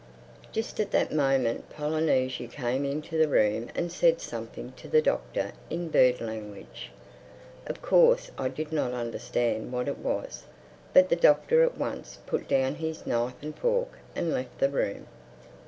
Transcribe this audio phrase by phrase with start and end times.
[0.51, 5.51] JUST at that moment Polynesia came into the room and said something to the Doctor
[5.69, 6.89] in bird language.
[7.67, 10.45] Of course I did not understand what it was.
[10.91, 15.05] But the Doctor at once put down his knife and fork and left the room.